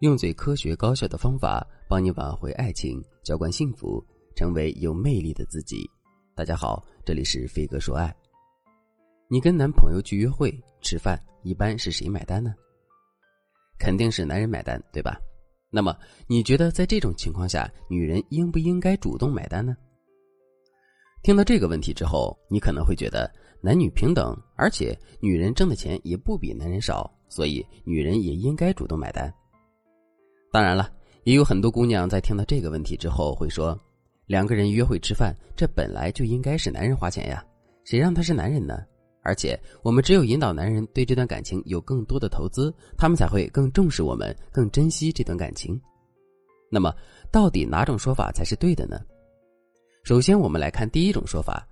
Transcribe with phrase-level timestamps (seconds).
[0.00, 4.02] 用最科学高效的方法帮你挽回爱情，浇灌幸福，
[4.34, 5.88] 成为有魅力的自己。
[6.34, 8.10] 大家好，这里是飞哥说爱。
[9.28, 12.54] 你跟男朋友去约会吃饭，一般是谁买单呢？
[13.78, 15.20] 肯定是男人买单，对吧？
[15.70, 15.94] 那么
[16.26, 19.76] 你觉得在这种情况下，女人应不应该主动买单呢？
[21.22, 29.30] 听到这个问题之后，你可能会觉得男女平等，而且女人挣的钱也不比男人少，所以女人也应该主动买单。
[30.52, 30.90] 当然了，
[31.24, 33.78] 也有很多姑娘在听到这个问题之后会说
[34.26, 37.44] ：“两个人约会吃饭，这本来就应该是男人花钱呀，
[37.84, 38.84] 谁让他是男人呢？
[39.22, 45.80] 而且我们只有引导男人对这段感情有更多的投资，他们才会更重视我们，更珍惜这段感情。”
[46.72, 46.92] 那么，
[47.30, 49.00] 到底哪种说法才是对的呢？
[50.02, 51.64] 首先，我们来看第一种说法：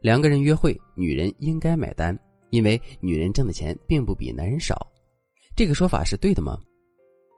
[0.00, 2.18] 两个人约会，女人应该买单，
[2.50, 4.86] 因为女人挣的钱并不比男人少。
[5.54, 6.58] 这个说法是对的吗？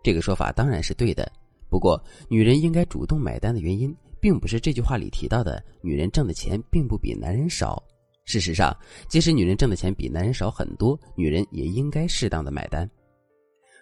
[0.02, 1.30] 这个说法当然是对的，
[1.68, 7.82] 不过女人应该主动买单的原因，并不是这句话里提到的女人挣的钱并不比男人少。
[8.24, 8.76] 事实上，
[9.08, 12.88] 即使女人挣的钱比男人少很多，女人也应该适当的买单。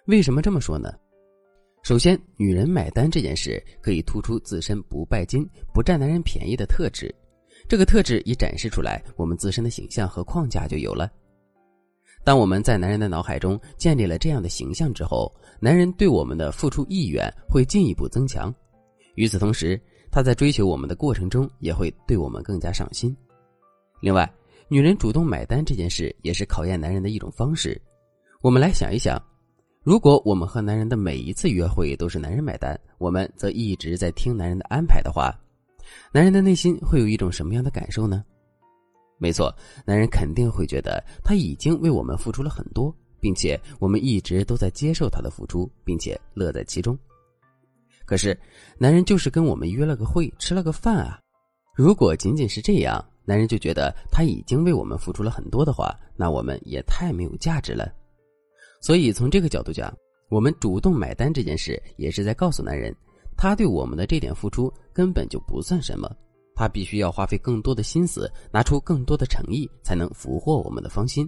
[0.07, 0.91] 为什么这么说呢？
[1.83, 7.13] 首先，女人买单这件事可以突出自身不拜金、不占男人便宜的特质，
[7.67, 11.11] 这个特质一展示出来，我们自身的形象和框架就有了。
[12.23, 18.53] 当我们在男人的脑海中建立了这样的形象之后，男人对我们的付出意愿会进一步增强。
[19.15, 19.79] 与此同时，
[20.11, 23.15] 他在追求我们的过程中也会对我们更加上心。
[23.99, 24.31] 另外，
[24.67, 27.81] 女人主动买单这件事也是考验男人的一种方式。
[28.41, 29.21] 我们来想一想，
[29.83, 35.33] 如果我们和男人的每一次约会都是男人买单，我们则一直在听男人的安排的话，
[36.11, 38.23] 男人的内心会有一种什么样的感受呢？
[39.21, 39.53] 没错，
[39.85, 46.97] 男人肯定会觉得他已经为我们付出了很多，并且我们一直都在接受他的付出，并且乐在其中。
[48.05, 48.35] 可是，
[48.77, 51.19] 男人就是跟我们约了个会，吃了个饭啊。
[51.75, 57.93] 如果仅仅是这样，男人就觉得他已经为我们付出了很多的话，那我们也太没有价值了。
[58.81, 59.93] 所以，从这个角度讲，
[60.29, 62.95] 我们主动买单这件事，也是在告诉男人，
[63.35, 66.09] 他对我们的这点付出根本就不算什么。
[66.59, 71.25] 他必须要花费更多的心思，拿出更多的诚意，才能俘获我们的芳心。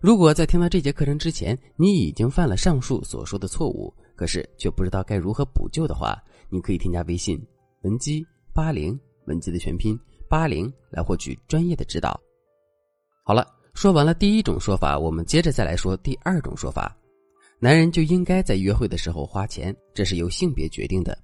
[0.00, 7.40] 如果在听到这节课程之前，你已经犯了上述所说的错误，可是却不知道该如何补救的话，你可以添加微信
[7.82, 9.96] 文姬八零，文姬的全拼
[10.28, 12.20] 八零，来获取专业的指导。
[13.24, 16.92] 好了，说完了第一种说法，我们接着再来说第二种说法：
[17.60, 21.16] 男人就应该在约会的时候花钱，这是由性别决定的。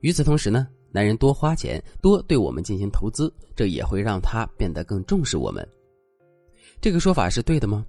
[0.00, 0.66] 与此同时呢？
[0.92, 5.66] 男人多花钱，多对我们进行投资，这也会让他变得更重视我们。
[6.80, 7.84] 这个说法是对的吗？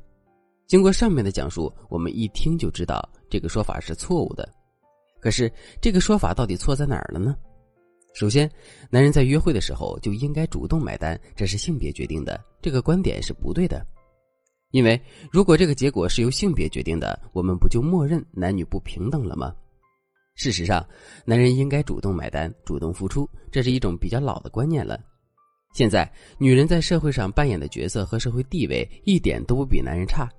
[0.68, 4.47] 经过上面的讲述，我们一听就知道这个说法是错误的。
[5.19, 7.36] 可是这个说法到底错在哪儿了呢？
[8.13, 8.50] 首先，
[8.90, 13.86] 男人在约会的时候就应该主动买单，这是性别决定的，这个观点是不对的。
[14.72, 15.00] 因为
[15.31, 19.53] 如果这个结果是由性别决定的，我们不就默认男女不平等了吗？
[20.35, 20.85] 事实上，
[21.25, 24.99] 男人应该主动买单、主动付出，这是一种比较老的观念了。
[25.73, 30.29] 现在，女人在社会上扮演的角色和社会地位一点都不比男人差，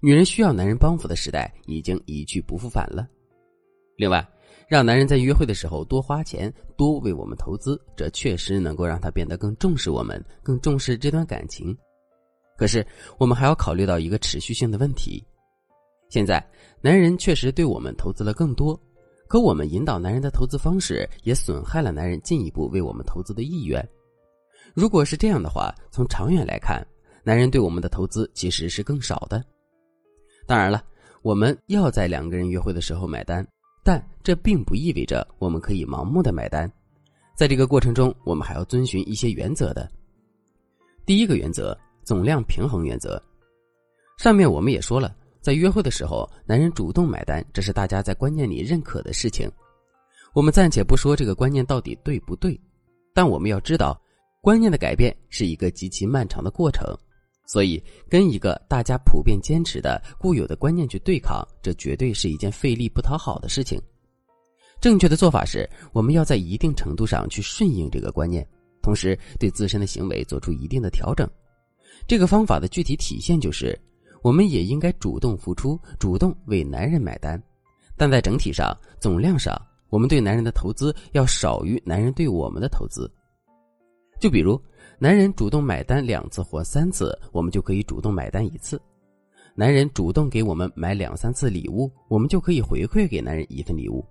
[0.00, 3.08] 女人需要男人帮扶的时代已经一去不复返了。
[3.96, 4.26] 另外，
[4.68, 11.76] 让男人在约会的时候多花钱、多为我们投资，这确实能够让他变得更重视我们、更重视这段感情。
[12.56, 12.84] 可是，
[13.18, 15.24] 我们还要考虑到一个持续性的问题：
[16.10, 16.44] 现在，
[16.80, 18.80] 男人确实对我们投资了更多。
[19.28, 23.86] 可我们引导男人的投资方式，也损害了男人进一步为我们投资的意愿。
[24.74, 26.86] 如果是这样的话，从长远来看，
[27.24, 29.44] 男人对我们的投资其实是更少的。
[30.46, 30.84] 当然了，
[31.22, 33.46] 我们要在两个人约会的时候买单，
[33.82, 36.70] 但这并不意味着我们可以盲目的买单。
[37.36, 39.90] 在这个过程中，我们还要遵循一些原则的。
[41.04, 43.20] 第一个原则：总量平衡原则。
[44.18, 45.14] 上面我们也说了。
[45.46, 49.48] 在约会的时候，男人主动买单，这是大家在观念里认可的事情。
[50.34, 52.60] 我们暂且不说这个观念到底对不对，
[53.14, 53.96] 但我们要知道，
[54.40, 56.84] 观念的改变是一个极其漫长的过程。
[57.46, 63.80] 所以，跟一个大家普遍坚持的固有的观念去对抗，这绝对是一件费力不讨好的事情。
[64.80, 68.44] 正确的做法是，我们要在一定程度上去顺应这个观念，
[68.82, 71.24] 同时对自身的行为做出一定的调整。
[72.08, 73.78] 这个方法的具体体现就是。
[74.26, 77.40] 我们也应该主动付出，主动为男人买单，
[77.96, 79.56] 但在整体上、总量上，
[79.88, 83.08] 我们对男人的投资要少于男人对我们的投资。
[84.18, 84.60] 就比如，
[84.98, 88.76] 男人主动买单两次或三次，我们就可以主动买单一次；
[89.54, 94.04] 男人主动给我们买两三次礼物，我们就可以回馈给男人一份礼物。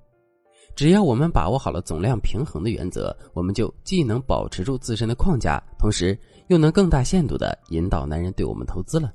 [0.78, 6.18] 只要我们把握好了总量平衡的原则，我们就既能保持住自身的框架，同时
[6.48, 9.12] 又能更大限度的引导男人对我们投资了。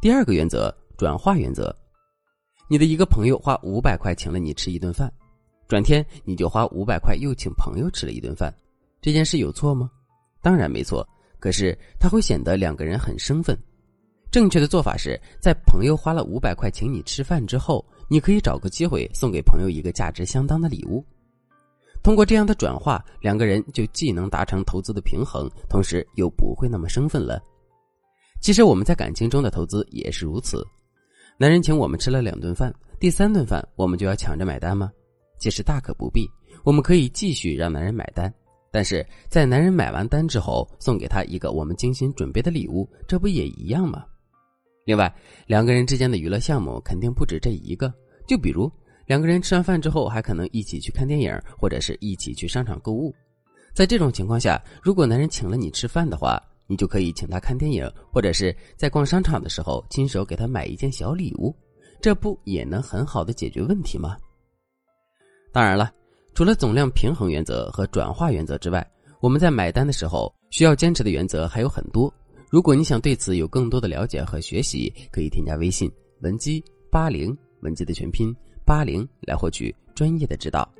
[0.00, 1.76] 第二个原则，转化原则。
[2.68, 5.12] 你的一个朋友花五百块请了你吃一顿饭，
[5.68, 8.50] 转天你就花五百块又请朋友吃了一顿饭，
[9.02, 9.90] 这件事有错吗？
[10.40, 11.06] 当然没错，
[11.38, 13.54] 可是它会显得两个人很生分。
[14.30, 21.04] 正确的做法是在朋友花了五百块请你吃饭之后，你可以找个机会送给朋友一个价值相当的礼物。
[22.02, 27.38] 通过这样的转化，两个人就既能达成投资的平衡，同时又不会那么生分了。
[28.40, 30.66] 其实我们在感情中的投资也是如此。
[31.38, 34.90] 男人请我们吃了两顿饭，第三顿饭我们就要抢着买单吗？
[35.38, 36.28] 其实大可不必，
[36.64, 38.32] 我们可以继续让男人买单。
[38.72, 44.04] 但是在男人买完单之后，送给他一个我们精心准备的礼物，这不也一样吗？
[44.84, 45.12] 另外，
[45.46, 47.92] 两个人之间的娱乐项目肯定不止这一个。
[48.26, 48.70] 就比如，
[49.06, 53.14] 两个人吃完饭之后，还可能一起去看电影，或者是一起去商场购物。
[53.74, 56.40] 在这种情况下，如果男人请了你吃饭的话，
[56.70, 61.52] 你就可以请他看电影，或者是在逛商场的时候亲手给他买一件小礼物，
[62.00, 64.16] 这不也能很好的解决问题吗？
[65.52, 65.92] 当然了，
[66.32, 68.88] 除了总量平衡原则和转化原则之外，
[69.18, 72.12] 我们在买单的时候需要坚持的原则还有很多。
[72.48, 75.90] 如果你想对此有更多的了解和学习，可以添加微信
[76.20, 78.32] 文姬八零，文姬的全拼
[78.64, 80.72] 八零，来获取专业的指导。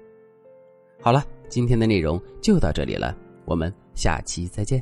[1.03, 3.13] 好了，今天的内容就到这里了，
[3.45, 4.81] 我们下期再见。